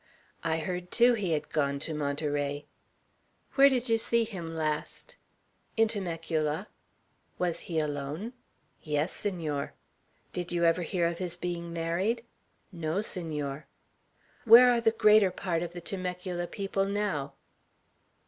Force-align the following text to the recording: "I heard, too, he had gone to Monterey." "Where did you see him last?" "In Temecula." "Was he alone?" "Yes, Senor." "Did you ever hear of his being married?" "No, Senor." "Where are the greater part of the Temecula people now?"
"I 0.43 0.57
heard, 0.57 0.89
too, 0.89 1.13
he 1.13 1.33
had 1.33 1.51
gone 1.51 1.77
to 1.81 1.93
Monterey." 1.93 2.65
"Where 3.53 3.69
did 3.69 3.87
you 3.87 3.99
see 3.99 4.23
him 4.23 4.55
last?" 4.55 5.15
"In 5.77 5.87
Temecula." 5.87 6.69
"Was 7.37 7.59
he 7.59 7.77
alone?" 7.77 8.33
"Yes, 8.81 9.13
Senor." 9.13 9.75
"Did 10.33 10.51
you 10.51 10.63
ever 10.65 10.81
hear 10.81 11.05
of 11.05 11.19
his 11.19 11.35
being 11.35 11.71
married?" 11.71 12.23
"No, 12.71 13.01
Senor." 13.03 13.67
"Where 14.43 14.71
are 14.71 14.81
the 14.81 14.89
greater 14.89 15.29
part 15.29 15.61
of 15.61 15.71
the 15.71 15.81
Temecula 15.81 16.47
people 16.47 16.85
now?" 16.85 17.33